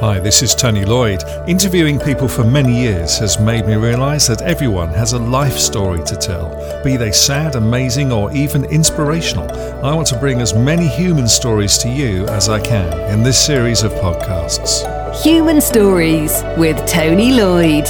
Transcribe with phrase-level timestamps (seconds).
[0.00, 1.22] Hi, this is Tony Lloyd.
[1.48, 6.04] Interviewing people for many years has made me realise that everyone has a life story
[6.04, 6.50] to tell,
[6.84, 9.50] be they sad, amazing, or even inspirational.
[9.82, 13.42] I want to bring as many human stories to you as I can in this
[13.42, 14.84] series of podcasts.
[15.22, 17.86] Human Stories with Tony Lloyd.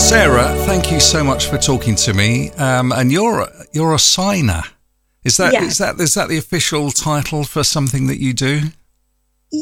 [0.00, 2.52] Sarah, thank you so much for talking to me.
[2.52, 4.62] Um, and you're you're a signer.
[5.24, 5.64] Is that Yeah.
[5.64, 8.60] is that is that the official title for something that you do?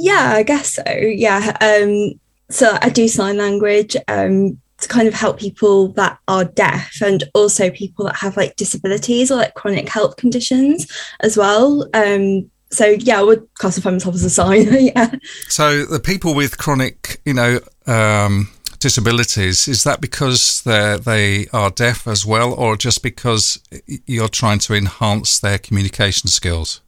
[0.03, 0.85] Yeah, I guess so.
[0.87, 1.57] Yeah.
[1.61, 7.01] Um, so I do sign language um, to kind of help people that are deaf
[7.01, 10.87] and also people that have like disabilities or like chronic health conditions
[11.21, 11.89] as well.
[11.95, 14.79] Um, so yeah, I would classify myself as a signer.
[14.79, 15.15] yeah.
[15.49, 18.51] So the people with chronic, you know, um,
[18.85, 23.59] disabilities is that because they they are deaf as well, or just because
[24.07, 26.81] you're trying to enhance their communication skills?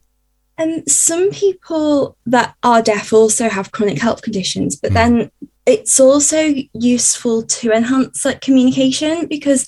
[0.59, 4.95] And some people that are deaf also have chronic health conditions, but hmm.
[4.95, 5.31] then
[5.67, 9.67] it's also useful to enhance like communication because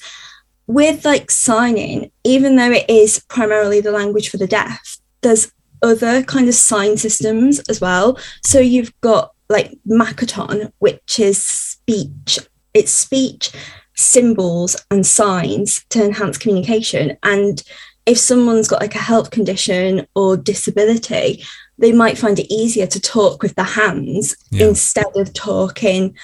[0.66, 5.50] with like signing, even though it is primarily the language for the deaf, there's
[5.82, 8.18] other kind of sign systems as well.
[8.44, 12.38] So you've got like Makaton, which is speech.
[12.74, 13.50] It's speech,
[13.96, 17.16] symbols, and signs to enhance communication.
[17.22, 17.62] And
[18.08, 21.44] if someone's got like a health condition or disability,
[21.76, 24.68] they might find it easier to talk with the hands Yeah.
[24.68, 26.16] instead of talking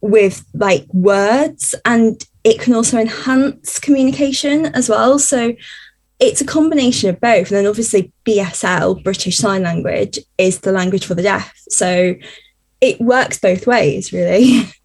[0.00, 1.74] with like words.
[1.84, 5.18] And it can also enhance communication as well.
[5.20, 5.54] So
[6.18, 7.48] it's a combination of both.
[7.50, 11.54] And then obviously BSL, British Sign Language, is the language for the deaf.
[11.68, 12.16] So
[12.80, 14.68] it works both ways, really.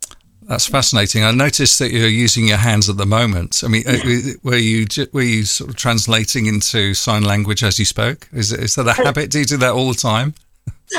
[0.47, 1.25] That's fascinating.
[1.25, 3.63] I noticed that you're using your hands at the moment.
[3.65, 3.97] I mean, uh,
[4.43, 8.29] were you were you sort of translating into sign language as you spoke?
[8.31, 9.29] Is is that a habit?
[9.29, 10.33] Do you do that all the time?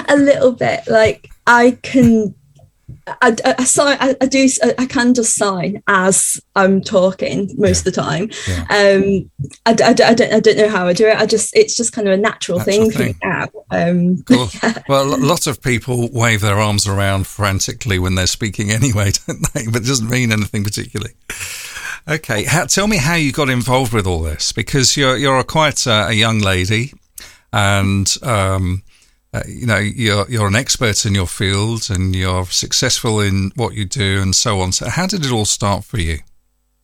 [0.09, 2.35] a little bit like I can.
[3.07, 3.97] I, I, I sign.
[4.01, 4.49] I, I do.
[4.79, 8.31] I can just sign as I'm talking most of the time.
[8.47, 8.61] Yeah.
[8.71, 9.31] Um,
[9.67, 10.33] I, I I don't.
[10.33, 11.17] I don't know how I do it.
[11.17, 11.57] I just.
[11.57, 13.55] It's just kind of a natural, Natural thing, thing.
[13.71, 14.49] Um, Cool.
[14.89, 19.53] Well, a lot of people wave their arms around frantically when they're speaking anyway, don't
[19.53, 19.67] they?
[19.67, 21.15] But it doesn't mean anything particularly.
[22.07, 25.45] Okay, how, tell me how you got involved with all this because you're you're a
[25.45, 26.93] quite uh, a young lady,
[27.53, 28.83] and um,
[29.33, 33.75] uh, you know you're you're an expert in your field and you're successful in what
[33.75, 34.73] you do and so on.
[34.73, 36.19] So, how did it all start for you?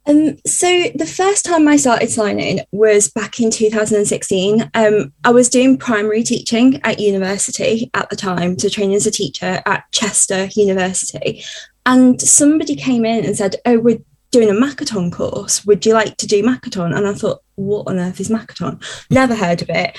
[0.06, 4.70] Um, so the first time I started signing was back in 2016.
[4.74, 9.10] Um, I was doing primary teaching at university at the time, so training as a
[9.10, 11.42] teacher at Chester University.
[11.86, 14.00] And somebody came in and said, Oh, we're
[14.30, 15.64] doing a Makaton course.
[15.64, 16.94] Would you like to do Makaton?
[16.94, 18.82] And I thought, What on earth is Makaton?
[19.10, 19.96] Never heard of it.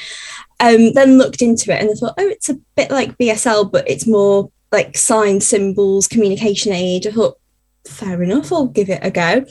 [0.59, 3.89] Um, then looked into it and I thought, Oh, it's a bit like BSL, but
[3.89, 7.07] it's more like sign symbols, communication aid.
[7.07, 7.37] I thought,
[7.87, 9.45] Fair enough, I'll give it a go.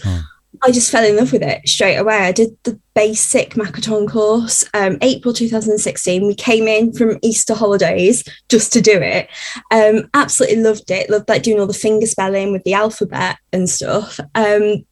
[0.62, 2.16] I just fell in love with it straight away.
[2.16, 6.26] I did the basic Makaton course, um, April 2016.
[6.26, 9.28] We came in from Easter holidays just to do it.
[9.70, 11.10] Um, absolutely loved it.
[11.10, 14.20] Loved like doing all the finger spelling with the alphabet and stuff.
[14.34, 14.84] Um,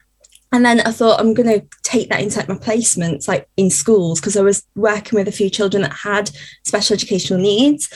[0.53, 3.71] and then I thought I'm going to take that into like my placements, like in
[3.71, 6.31] schools, because I was working with a few children that had
[6.65, 7.89] special educational needs.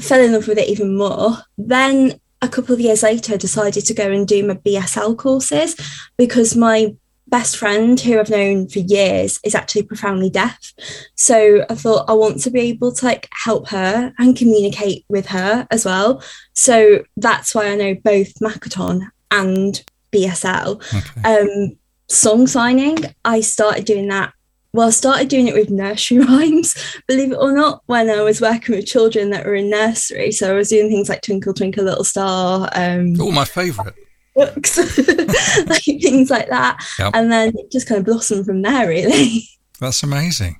[0.00, 1.38] Fell in love with it even more.
[1.58, 5.76] Then a couple of years later, decided to go and do my BSL courses
[6.16, 6.94] because my
[7.26, 10.72] best friend who I've known for years is actually profoundly deaf.
[11.14, 15.26] So I thought I want to be able to like help her and communicate with
[15.26, 16.22] her as well.
[16.54, 20.76] So that's why I know both Makaton and BSL.
[20.94, 21.40] Okay.
[21.42, 21.77] Um,
[22.08, 24.32] song signing, I started doing that.
[24.72, 26.74] Well, I started doing it with nursery rhymes,
[27.06, 30.30] believe it or not, when I was working with children that were in nursery.
[30.30, 33.94] So I was doing things like Twinkle Twinkle Little Star, um, Oh, my favourite.
[34.34, 34.76] books,
[35.66, 36.78] like things like that.
[36.98, 37.12] Yep.
[37.14, 39.48] And then it just kind of blossomed from there, really.
[39.80, 40.58] That's amazing.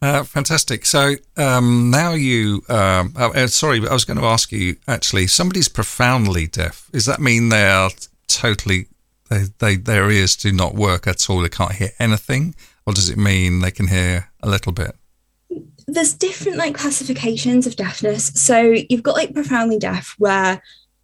[0.00, 0.84] Uh, fantastic.
[0.86, 5.26] So um, now you, um, oh, uh, sorry, I was going to ask you actually,
[5.28, 6.88] somebody's profoundly deaf.
[6.92, 7.90] Does that mean they are
[8.28, 8.86] totally,
[9.28, 11.40] they, they, their ears do not work at all?
[11.40, 12.54] They can't hear anything?
[12.86, 14.96] Or does it mean they can hear a little bit?
[15.86, 18.26] There's different like classifications of deafness.
[18.34, 20.62] So you've got like profoundly deaf, where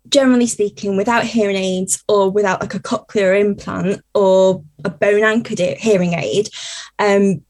[0.08, 5.58] generally speaking, without hearing aids or without like a cochlear implant or a bone anchored
[5.58, 6.50] hearing aid,
[6.98, 7.42] um,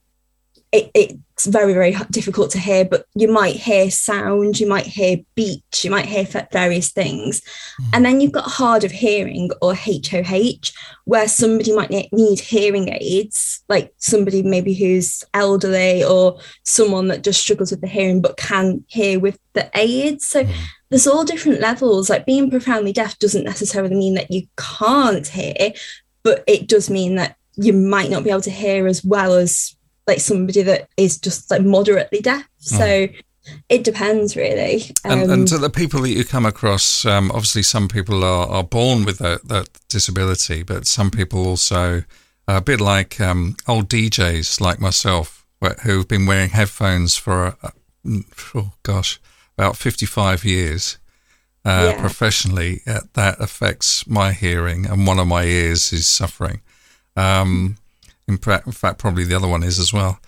[0.72, 5.16] it, it's very, very difficult to hear, but you might hear sound, you might hear
[5.34, 7.40] beach, you might hear various things.
[7.80, 7.88] Mm.
[7.92, 10.70] And then you've got hard of hearing or HOH,
[11.06, 17.40] where somebody might need hearing aids, like somebody maybe who's elderly or someone that just
[17.40, 20.28] struggles with the hearing but can hear with the aids.
[20.28, 20.54] So mm.
[20.88, 22.08] there's all different levels.
[22.08, 25.72] Like being profoundly deaf doesn't necessarily mean that you can't hear,
[26.22, 29.74] but it does mean that you might not be able to hear as well as
[30.06, 32.42] like somebody that is just like moderately deaf.
[32.42, 32.78] Mm.
[32.78, 33.08] So
[33.68, 34.84] it depends really.
[35.04, 38.48] Um, and, and to the people that you come across, um, obviously some people are,
[38.48, 42.04] are born with that, that disability, but some people also,
[42.46, 45.46] a bit like um, old DJs like myself,
[45.82, 47.70] who've been wearing headphones for, uh,
[48.54, 49.20] oh gosh,
[49.56, 50.98] about 55 years.
[51.66, 52.00] Uh, yeah.
[52.00, 56.60] Professionally, uh, that affects my hearing, and one of my ears is suffering.
[57.16, 57.78] Um,
[58.28, 60.18] in, in fact, probably the other one is as well.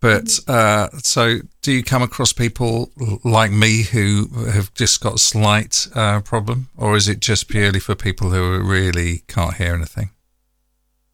[0.00, 2.90] But uh, so, do you come across people
[3.22, 7.78] like me who have just got a slight uh, problem, or is it just purely
[7.78, 10.10] for people who really can't hear anything?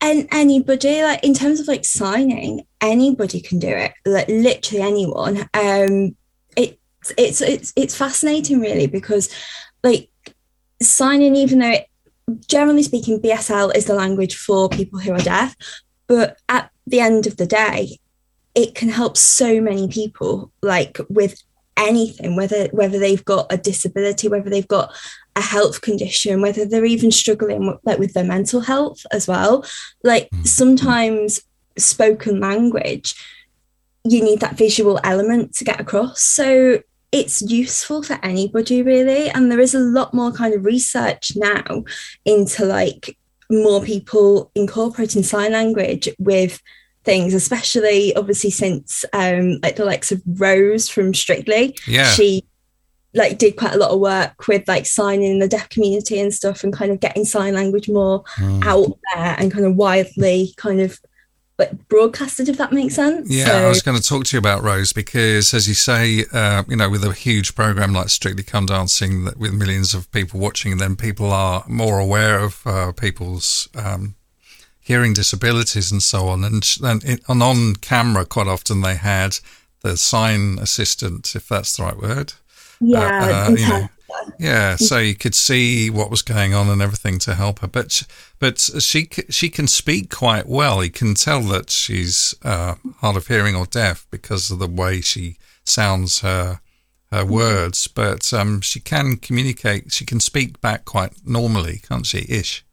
[0.00, 3.92] And anybody, like in terms of like signing, anybody can do it.
[4.06, 5.48] Like literally anyone.
[5.52, 6.16] Um,
[6.56, 6.78] it's
[7.18, 9.28] it's it's it's fascinating, really, because
[9.84, 10.08] like
[10.80, 11.86] signing, even though it,
[12.46, 15.54] generally speaking, BSL is the language for people who are deaf,
[16.08, 17.98] but at the end of the day,
[18.54, 21.40] it can help so many people like with
[21.76, 24.92] anything whether whether they've got a disability whether they've got
[25.36, 29.64] a health condition whether they're even struggling with, like with their mental health as well.
[30.02, 30.42] Like hmm.
[30.42, 31.40] sometimes
[31.76, 33.14] spoken language
[34.04, 36.22] you need that visual element to get across.
[36.22, 36.82] So
[37.12, 39.28] it's useful for anybody really.
[39.28, 41.84] And there is a lot more kind of research now
[42.24, 43.16] into like
[43.50, 46.60] more people incorporating sign language with
[47.04, 51.76] things, especially obviously since um like the likes of Rose from Strictly.
[51.86, 52.10] Yeah.
[52.10, 52.44] She
[53.14, 56.32] like did quite a lot of work with like signing in the deaf community and
[56.32, 58.64] stuff and kind of getting sign language more mm.
[58.64, 61.00] out there and kind of widely kind of
[61.58, 63.28] like broadcasted, if that makes sense.
[63.28, 66.24] Yeah, so, I was going to talk to you about Rose because, as you say,
[66.32, 70.10] uh, you know, with a huge program like Strictly Come Dancing, that with millions of
[70.12, 74.14] people watching, then people are more aware of uh, people's um,
[74.80, 76.44] hearing disabilities and so on.
[76.44, 79.38] And, and, and on camera, quite often they had
[79.80, 82.34] the sign assistant, if that's the right word.
[82.80, 83.88] Yeah, uh, uh, you know,
[84.38, 84.76] yeah.
[84.76, 87.66] So you could see what was going on and everything to help her.
[87.66, 88.02] But
[88.38, 90.82] but she she can speak quite well.
[90.84, 95.00] You can tell that she's uh, hard of hearing or deaf because of the way
[95.00, 96.60] she sounds her
[97.10, 97.32] her mm-hmm.
[97.32, 97.88] words.
[97.88, 99.92] But um, she can communicate.
[99.92, 102.26] She can speak back quite normally, can't she?
[102.28, 102.64] Ish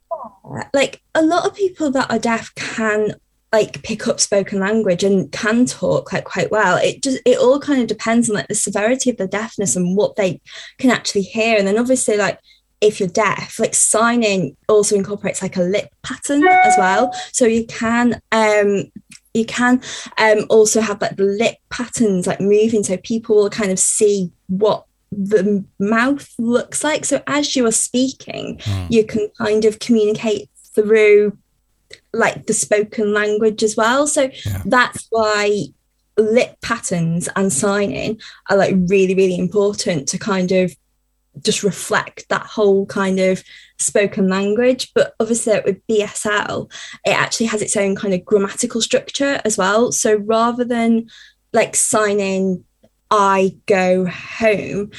[0.72, 3.14] like a lot of people that are deaf can
[3.56, 7.58] like pick up spoken language and can talk like quite well it just it all
[7.58, 10.40] kind of depends on like the severity of the deafness and what they
[10.78, 12.38] can actually hear and then obviously like
[12.82, 17.64] if you're deaf like signing also incorporates like a lip pattern as well so you
[17.66, 18.84] can um
[19.32, 19.80] you can
[20.18, 24.30] um also have like the lip patterns like moving so people will kind of see
[24.48, 27.04] what the mouth looks like.
[27.04, 28.86] So as you are speaking, mm.
[28.90, 31.38] you can kind of communicate through
[32.16, 34.06] like the spoken language as well.
[34.06, 34.62] So yeah.
[34.64, 35.66] that's why
[36.16, 38.20] lip patterns and signing
[38.50, 40.74] are like really, really important to kind of
[41.42, 43.44] just reflect that whole kind of
[43.78, 44.92] spoken language.
[44.94, 46.70] But obviously, with BSL,
[47.04, 49.92] it actually has its own kind of grammatical structure as well.
[49.92, 51.08] So rather than
[51.52, 52.64] like signing
[53.10, 54.90] I go home,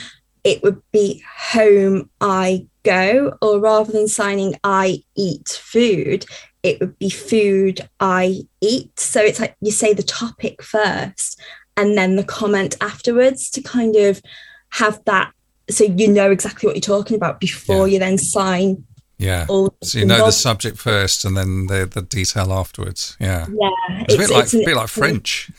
[0.44, 6.26] it would be home I go, or rather than signing I eat food,
[6.68, 9.00] it would be food I eat.
[9.00, 11.40] So it's like you say the topic first
[11.76, 14.22] and then the comment afterwards to kind of
[14.70, 15.32] have that
[15.70, 17.94] so you know exactly what you're talking about before yeah.
[17.94, 18.86] you then sign
[19.18, 19.46] yeah.
[19.48, 23.18] so you know the subject first and then the the detail afterwards.
[23.20, 23.48] Yeah.
[23.50, 23.70] Yeah.
[24.08, 25.52] It's, it's a bit like a bit like French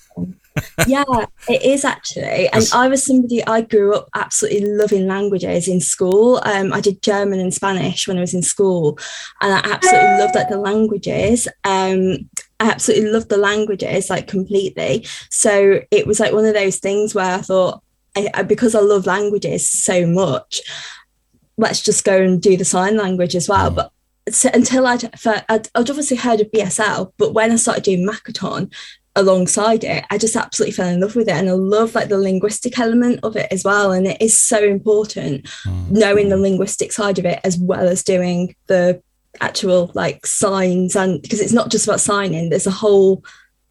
[0.86, 1.04] yeah,
[1.48, 2.48] it is actually.
[2.48, 6.40] And I was somebody I grew up absolutely loving languages in school.
[6.44, 8.98] Um, I did German and Spanish when I was in school,
[9.40, 11.48] and I absolutely loved like the languages.
[11.64, 12.28] Um,
[12.60, 15.06] I absolutely loved the languages like completely.
[15.30, 17.82] So it was like one of those things where I thought,
[18.16, 20.60] I, because I love languages so much,
[21.56, 23.70] let's just go and do the sign language as well.
[23.70, 23.76] Mm.
[23.76, 23.92] But
[24.34, 28.72] so until I'd, I'd, I'd, obviously heard of BSL, but when I started doing Makaton,
[29.18, 32.16] alongside it i just absolutely fell in love with it and i love like the
[32.16, 35.90] linguistic element of it as well and it is so important mm.
[35.90, 39.02] knowing the linguistic side of it as well as doing the
[39.40, 43.22] actual like signs and because it's not just about signing there's a whole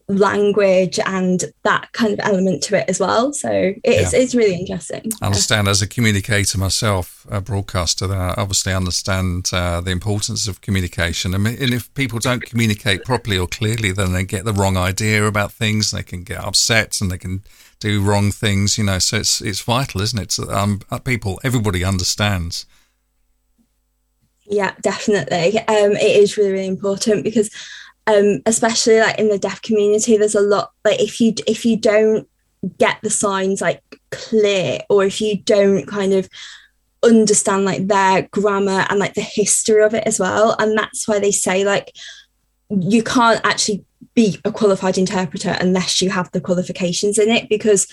[0.10, 3.34] language and that kind of element to it as well.
[3.34, 4.20] So it's yeah.
[4.20, 5.12] it's really interesting.
[5.22, 10.48] I understand as a communicator myself, a broadcaster, that I obviously understand uh, the importance
[10.48, 11.36] of communication.
[11.36, 14.78] I mean, and if people don't communicate properly or clearly, then they get the wrong
[14.78, 15.92] idea about things.
[15.92, 17.44] They can get upset and they can
[17.80, 18.78] do wrong things.
[18.78, 20.32] You know, so it's it's vital, isn't it?
[20.32, 22.66] So, um, uh, people, everybody understands.
[24.50, 25.60] Yeah, definitely.
[25.60, 27.50] Um, it is really, really important because
[28.08, 31.78] um, especially like in the deaf community, there's a lot like if you if you
[31.78, 32.28] don't
[32.78, 36.30] get the signs like clear or if you don't kind of
[37.04, 41.20] understand like their grammar and like the history of it as well and that's why
[41.20, 41.96] they say like
[42.70, 43.86] you can't actually
[44.16, 47.88] be a qualified interpreter unless you have the qualifications in it because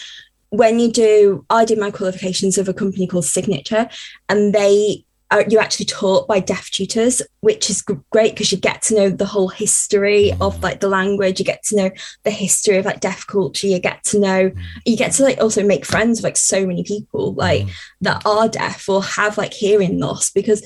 [0.49, 3.89] when you do i did my qualifications of a company called signature
[4.31, 5.05] and they
[5.35, 9.11] are you're actually taught by deaf tutors, which is great because you get to know
[9.11, 11.39] the whole history of like the language.
[11.39, 11.91] You get to know
[12.23, 13.67] the history of like deaf culture.
[13.67, 14.53] You get to know,
[14.85, 17.73] you get to like also make friends with like so many people like mm.
[18.03, 20.63] that are deaf or have like hearing loss because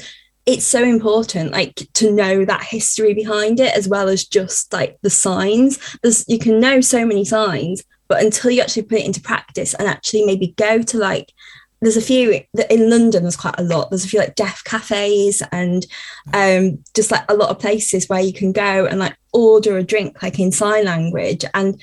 [0.46, 4.98] it's so important like to know that history behind it as well as just like
[5.02, 5.78] the signs.
[6.02, 9.74] There's you can know so many signs, but until you actually put it into practice
[9.74, 11.32] and actually maybe go to like
[11.80, 13.22] there's a few in London.
[13.22, 13.90] There's quite a lot.
[13.90, 15.86] There's a few like deaf cafes and
[16.34, 19.84] um, just like a lot of places where you can go and like order a
[19.84, 21.80] drink like in sign language, and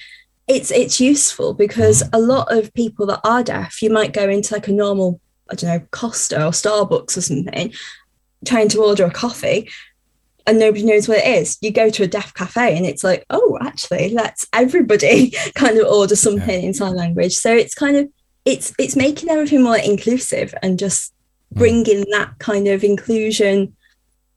[0.48, 4.54] it's it's useful because a lot of people that are deaf, you might go into
[4.54, 7.74] like a normal I don't know Costa or Starbucks or something,
[8.46, 9.70] trying to order a coffee,
[10.46, 11.58] and nobody knows what it is.
[11.62, 15.88] You go to a deaf cafe and it's like, oh, actually, let's everybody kind of
[15.88, 16.68] order something yeah.
[16.68, 17.36] in sign language.
[17.36, 18.10] So it's kind of
[18.46, 21.14] it's it's making everything more inclusive and just
[21.52, 21.60] hmm.
[21.60, 23.75] bringing that kind of inclusion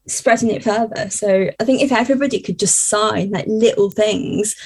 [0.06, 1.10] spreading it further.
[1.10, 4.56] So i think if everybody could just sign like little things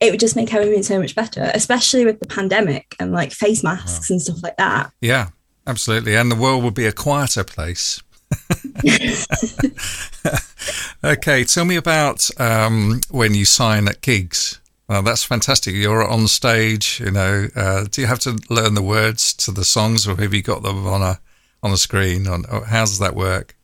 [0.00, 3.62] it would just make everything so much better especially with the pandemic and like face
[3.62, 4.14] masks wow.
[4.14, 4.90] and stuff like that.
[5.00, 5.28] Yeah
[5.66, 6.16] absolutely.
[6.16, 8.02] And the world would be a quieter place.
[11.04, 15.74] Okay tell me about um, when you sign at gigs well, that's fantastic.
[15.74, 17.48] You're on stage, you know.
[17.56, 20.62] Uh, do you have to learn the words to the songs, or have you got
[20.62, 21.20] them on a
[21.62, 22.28] on a screen?
[22.28, 23.56] On how does that work?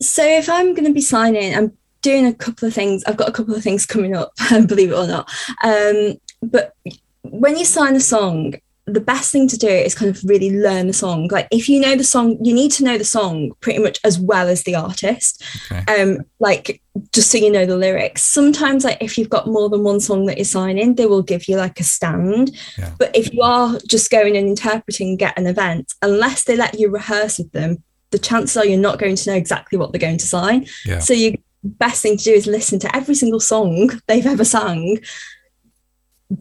[0.00, 3.04] So, if I'm going to be signing, I'm doing a couple of things.
[3.04, 4.32] I've got a couple of things coming up,
[4.66, 5.30] believe it or not.
[5.62, 6.74] Um, but
[7.22, 8.54] when you sign a song,
[8.86, 11.26] the best thing to do is kind of really learn the song.
[11.28, 14.18] Like if you know the song, you need to know the song pretty much as
[14.18, 15.42] well as the artist.
[15.72, 16.02] Okay.
[16.02, 16.80] Um, like
[17.12, 18.22] just so you know the lyrics.
[18.22, 21.48] Sometimes like if you've got more than one song that you're signing, they will give
[21.48, 22.56] you like a stand.
[22.78, 22.92] Yeah.
[22.96, 26.88] But if you are just going and interpreting get an event, unless they let you
[26.88, 30.18] rehearse with them, the chances are you're not going to know exactly what they're going
[30.18, 30.66] to sign.
[30.84, 31.00] Yeah.
[31.00, 34.98] So you best thing to do is listen to every single song they've ever sung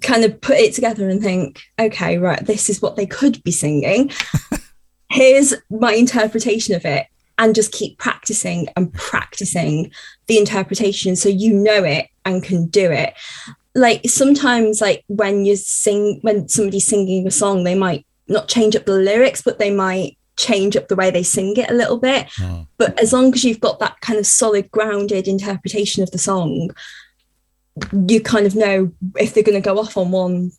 [0.01, 3.51] kind of put it together and think, okay, right, this is what they could be
[3.51, 4.12] singing.
[5.10, 7.08] Here's my interpretation of it.
[7.38, 9.92] And just keep practicing and practicing
[10.27, 13.13] the interpretation so you know it and can do it.
[13.75, 18.74] Like sometimes, like when you sing, when somebody's singing a song, they might not change
[18.74, 21.98] up the lyrics, but they might change up the way they sing it a little
[21.98, 22.27] bit.
[22.42, 22.68] Oh.
[22.77, 26.72] But as long as you've got that kind of solid, grounded interpretation of the song,
[28.08, 30.51] you kind of know if they're going to go off on one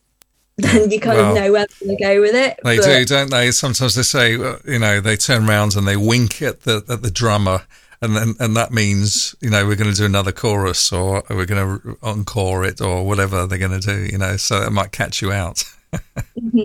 [0.58, 2.58] then you kind well, of know where they're going to go with it.
[2.64, 3.50] They but, do, don't they?
[3.50, 7.10] Sometimes they say, you know, they turn around and they wink at the at the
[7.10, 7.66] drummer,
[8.00, 11.44] and then and that means you know we're going to do another chorus or we're
[11.44, 14.06] going to encore it or whatever they're going to do.
[14.10, 15.62] You know, so it might catch you out.
[15.92, 16.62] mm-hmm.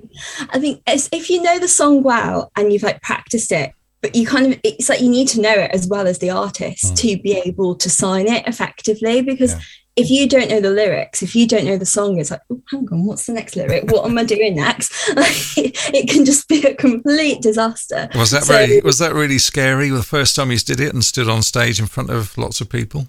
[0.51, 4.25] I think if you know the song well and you've like practiced it, but you
[4.25, 6.96] kind of it's like you need to know it as well as the artist mm.
[6.96, 9.55] to be able to sign it effectively because.
[9.55, 9.62] Yeah
[9.95, 12.62] if you don't know the lyrics, if you don't know the song, it's like, oh,
[12.71, 13.91] hang on, what's the next lyric?
[13.91, 14.93] What am I doing next?
[15.57, 18.10] it, can just be a complete disaster.
[18.15, 21.03] Was that so, really was that really scary the first time you did it and
[21.03, 23.07] stood on stage in front of lots of people?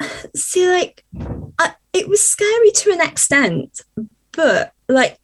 [0.36, 1.04] See, like,
[1.58, 3.80] I, it was scary to an extent,
[4.32, 5.18] but like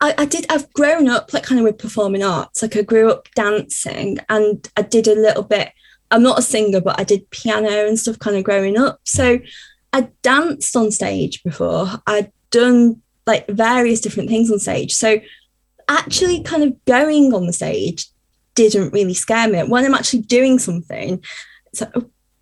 [0.00, 2.60] I, I, did I've grown up like kind of with performing arts.
[2.60, 5.72] Like I grew up dancing and I did a little bit.
[6.10, 9.00] I'm not a singer, but I did piano and stuff kind of growing up.
[9.04, 9.38] So
[9.94, 11.86] I'd danced on stage before.
[12.08, 14.92] I'd done like various different things on stage.
[14.92, 15.20] So
[15.88, 18.08] actually kind of going on the stage
[18.56, 19.62] didn't really scare me.
[19.62, 21.22] When I'm actually doing something,
[21.72, 21.86] so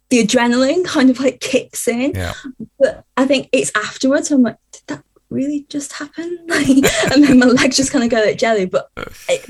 [0.08, 2.12] the adrenaline kind of like kicks in.
[2.12, 2.32] Yeah.
[2.78, 6.38] But I think it's afterwards I'm like, did that really just happen?
[6.50, 8.64] and then my legs just kind of go like jelly.
[8.64, 8.90] But
[9.28, 9.44] it,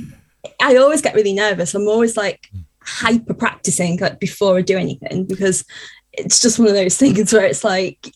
[0.61, 1.73] I always get really nervous.
[1.73, 2.65] I'm always like mm.
[2.81, 5.65] hyper practicing like before I do anything because
[6.13, 8.13] it's just one of those things where it's like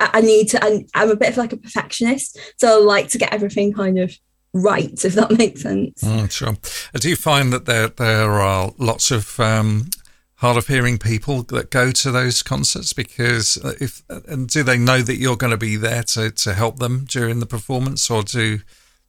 [0.00, 0.64] I, need to.
[0.64, 3.98] I'm, I'm a bit of like a perfectionist, so I like to get everything kind
[3.98, 4.16] of
[4.52, 6.02] right, if that makes sense.
[6.02, 6.56] Mm, sure.
[6.98, 9.90] Do you find that there there are lots of um,
[10.36, 15.02] hard of hearing people that go to those concerts because if and do they know
[15.02, 18.60] that you're going to be there to to help them during the performance, or do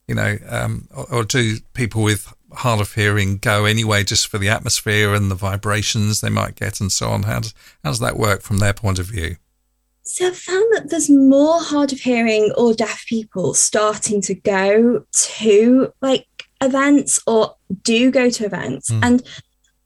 [0.06, 4.38] you know, um, or, or do people with hard of hearing go anyway just for
[4.38, 7.24] the atmosphere and the vibrations they might get and so on?
[7.24, 9.36] How does how does that work from their point of view?
[10.04, 15.04] So I've found that there's more hard of hearing or deaf people starting to go
[15.12, 16.26] to like
[16.60, 18.90] events or do go to events.
[18.90, 19.00] Mm.
[19.02, 19.22] And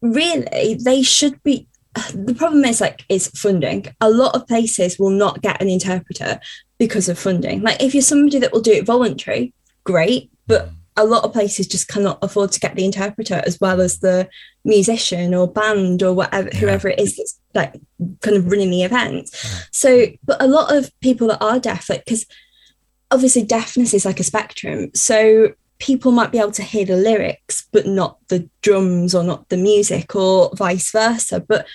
[0.01, 1.69] really they should be
[2.15, 3.87] the problem is like is funding.
[4.01, 6.41] A lot of places will not get an interpreter
[6.79, 7.63] because of funding.
[7.63, 9.55] Like if you're somebody that will do it voluntary,
[9.85, 10.31] great.
[10.47, 13.99] But a lot of places just cannot afford to get the interpreter as well as
[13.99, 14.29] the
[14.65, 16.59] musician or band or whatever yeah.
[16.59, 17.75] whoever it is that's like
[18.23, 19.59] kind of running the event yeah.
[19.73, 22.27] so but a lot of people that are deaf like because
[23.11, 27.67] obviously deafness is like a spectrum so people might be able to hear the lyrics
[27.73, 31.67] but not the drums or not the music or vice versa but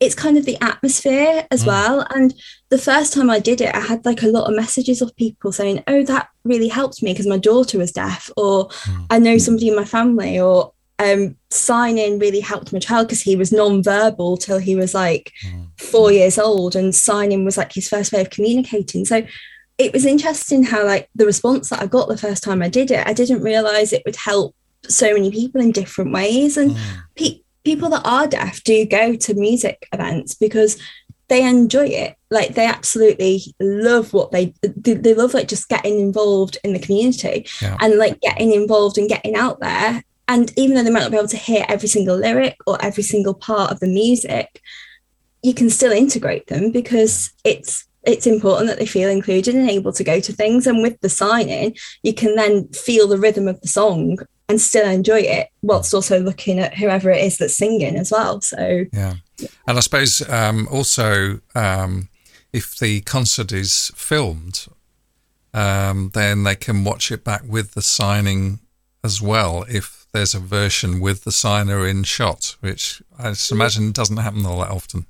[0.00, 1.66] it's kind of the atmosphere as mm.
[1.66, 2.06] well.
[2.14, 2.34] And
[2.68, 5.50] the first time I did it, I had like a lot of messages of people
[5.50, 9.06] saying, Oh, that really helped me because my daughter was deaf, or mm.
[9.10, 13.36] I know somebody in my family, or um, signing really helped my child because he
[13.36, 15.66] was non-verbal till he was like mm.
[15.80, 19.04] four years old, and signing was like his first way of communicating.
[19.04, 19.26] So
[19.78, 22.90] it was interesting how like the response that I got the first time I did
[22.90, 24.54] it, I didn't realize it would help
[24.88, 27.02] so many people in different ways, and mm.
[27.16, 30.80] pe- people that are deaf do go to music events because
[31.28, 32.16] they enjoy it.
[32.30, 37.46] Like they absolutely love what they they love like just getting involved in the community
[37.60, 37.76] yeah.
[37.82, 40.02] and like getting involved and getting out there.
[40.28, 43.02] And even though they might not be able to hear every single lyric or every
[43.02, 44.62] single part of the music
[45.42, 49.92] you can still integrate them because it's it's important that they feel included and able
[49.92, 50.66] to go to things.
[50.66, 54.18] And with the signing you can then feel the rhythm of the song
[54.48, 58.40] and still enjoy it whilst also looking at whoever it is that's singing as well.
[58.40, 59.14] So yeah,
[59.66, 62.08] and I suppose um, also um,
[62.52, 64.66] if the concert is filmed,
[65.52, 68.60] um, then they can watch it back with the signing
[69.04, 69.64] as well.
[69.68, 74.46] If there's a version with the signer in shot, which I just imagine doesn't happen
[74.46, 75.06] all that often.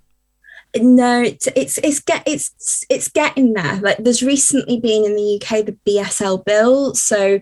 [0.76, 3.76] No, it's it's it's get it's it's getting there.
[3.76, 7.40] Like there's recently been in the UK the BSL bill, so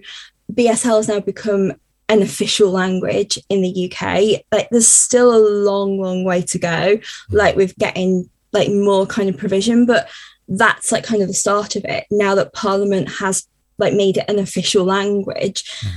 [0.52, 1.72] BSL has now become
[2.08, 4.42] an official language in the UK.
[4.52, 6.98] Like there's still a long, long way to go,
[7.30, 10.08] like with getting like more kind of provision, but
[10.48, 12.06] that's like kind of the start of it.
[12.10, 13.46] Now that Parliament has
[13.78, 15.90] like made it an official language, mm.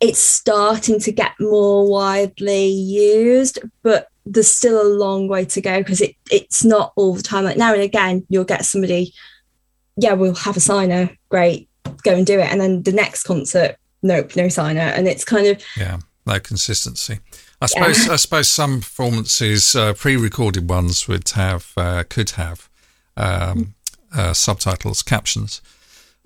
[0.00, 5.78] it's starting to get more widely used, but there's still a long way to go
[5.78, 7.44] because it it's not all the time.
[7.44, 9.14] Like now and again, you'll get somebody,
[9.96, 11.68] yeah, we'll have a signer, great,
[12.02, 12.50] go and do it.
[12.52, 14.80] And then the next concert, nope, no signer.
[14.80, 17.20] And it's kind of yeah, no consistency.
[17.60, 18.12] I suppose yeah.
[18.12, 22.68] I suppose some performances, uh, pre-recorded ones, would have uh, could have
[23.16, 23.74] um,
[24.14, 25.60] uh, subtitles, captions,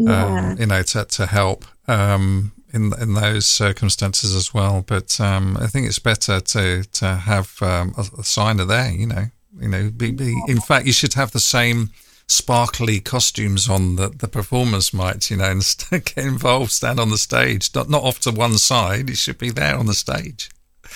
[0.01, 0.51] um, yeah.
[0.51, 4.85] um, you know, to to help um, in in those circumstances as well.
[4.87, 8.91] But um, I think it's better to to have um, a, a signer there.
[8.91, 9.25] You know,
[9.61, 11.91] you know, be, be, in fact, you should have the same
[12.27, 17.19] sparkly costumes on that the performers might, you know, and get involved, stand on the
[17.19, 19.09] stage, not not off to one side.
[19.09, 20.51] You should be there on the stage.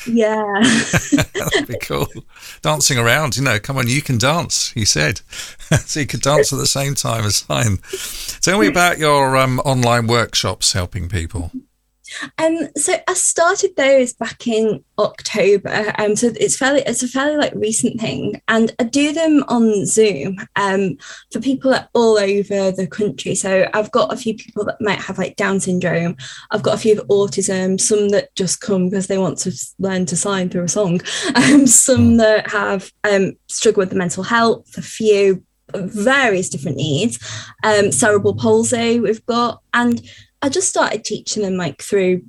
[0.06, 0.44] Yeah,
[1.34, 2.08] that'd be cool.
[2.60, 3.58] Dancing around, you know.
[3.58, 4.70] Come on, you can dance.
[4.72, 5.20] He said,
[5.86, 7.78] so you could dance at the same time as sign.
[8.40, 11.50] Tell me about your um, online workshops helping people.
[12.38, 15.92] Um, so I started those back in October.
[15.98, 19.86] Um, so it's fairly it's a fairly like recent thing, and I do them on
[19.86, 20.36] Zoom.
[20.56, 20.96] Um,
[21.32, 23.34] for people all over the country.
[23.34, 26.16] So I've got a few people that might have like Down syndrome.
[26.50, 27.80] I've got a few of autism.
[27.80, 31.00] Some that just come because they want to learn to sign through a song.
[31.36, 32.16] Um, some hmm.
[32.16, 34.76] that have um struggle with the mental health.
[34.78, 37.18] A few various different needs.
[37.64, 40.00] Um, cerebral palsy we've got and
[40.42, 42.22] I just started teaching them like through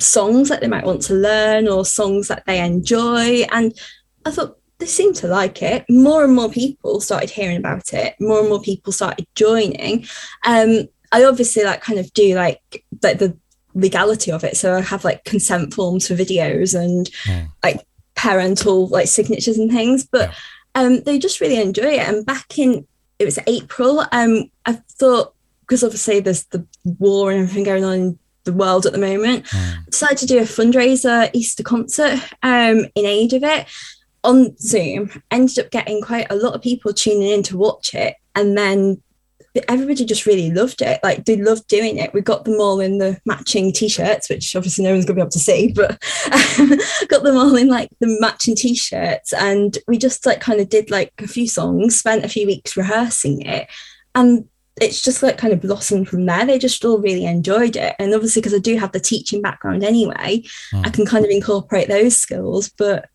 [0.00, 3.44] songs that they might want to learn or songs that they enjoy.
[3.50, 3.78] And
[4.24, 5.84] I thought they seemed to like it.
[5.88, 8.14] More and more people started hearing about it.
[8.20, 10.06] More and more people started joining.
[10.46, 13.36] Um, I obviously like kind of do like like the
[13.74, 14.56] legality of it.
[14.56, 17.48] So I have like consent forms for videos and mm.
[17.62, 20.04] like parental like signatures and things.
[20.04, 20.82] But yeah.
[20.82, 22.08] um, they just really enjoy it.
[22.08, 22.86] And back in
[23.18, 25.34] it was April, um, I thought
[25.68, 29.44] because obviously there's the war and everything going on in the world at the moment.
[29.44, 29.86] Mm.
[29.86, 33.66] Decided to do a fundraiser Easter concert um, in aid of it
[34.24, 35.22] on Zoom.
[35.30, 39.02] Ended up getting quite a lot of people tuning in to watch it, and then
[39.68, 41.00] everybody just really loved it.
[41.02, 42.14] Like they loved doing it.
[42.14, 45.30] We got them all in the matching t-shirts, which obviously no one's gonna be able
[45.30, 46.02] to see, but
[46.32, 46.78] um,
[47.08, 50.90] got them all in like the matching t-shirts, and we just like kind of did
[50.90, 53.68] like a few songs, spent a few weeks rehearsing it,
[54.14, 54.48] and
[54.80, 56.44] it's just like kind of blossomed from there.
[56.44, 57.94] They just all really enjoyed it.
[57.98, 60.86] And obviously, because I do have the teaching background anyway, mm.
[60.86, 62.68] I can kind of incorporate those skills.
[62.68, 63.08] But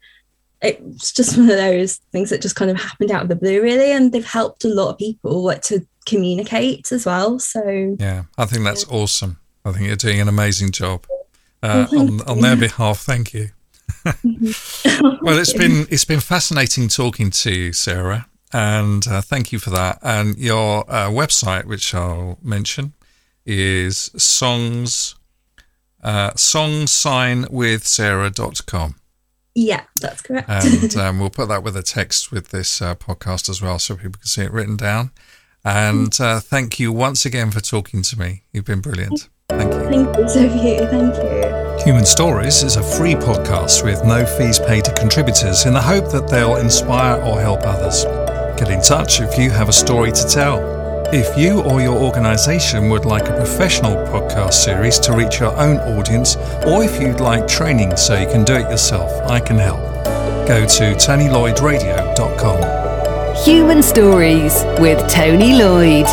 [0.61, 3.61] it's just one of those things that just kind of happened out of the blue,
[3.61, 3.91] really.
[3.91, 7.39] And they've helped a lot of people like to communicate as well.
[7.39, 8.95] So, yeah, I think that's yeah.
[8.95, 9.39] awesome.
[9.65, 11.05] I think you're doing an amazing job.
[11.61, 13.49] Uh, well, on, on their behalf, thank you.
[14.05, 15.17] Mm-hmm.
[15.25, 19.71] well, it's been it's been fascinating talking to you, Sarah and uh, thank you for
[19.71, 19.99] that.
[20.01, 22.93] And your uh, website, which I'll mention,
[23.45, 25.15] is songs
[26.03, 28.95] uh, songsignwithsarah.com.
[29.55, 30.49] Yeah, that's correct.
[30.49, 33.95] and um, we'll put that with a text with this uh, podcast as well, so
[33.95, 35.11] people can see it written down.
[35.63, 38.43] And uh, thank you once again for talking to me.
[38.51, 39.29] You've been brilliant.
[39.49, 39.79] Thank you.
[39.89, 40.85] Thank you, Sophie.
[40.87, 41.43] Thank you.
[41.85, 46.11] Human Stories is a free podcast with no fees paid to contributors in the hope
[46.11, 48.05] that they'll inspire or help others.
[48.57, 50.61] Get in touch if you have a story to tell.
[51.11, 55.77] If you or your organisation would like a professional podcast series to reach your own
[55.77, 56.35] audience,
[56.65, 59.79] or if you'd like training so you can do it yourself, I can help.
[60.47, 63.43] Go to TonyLloydRadio.com.
[63.43, 66.05] Human Stories with Tony Lloyd.